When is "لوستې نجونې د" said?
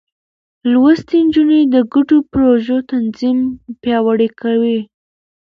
0.71-1.75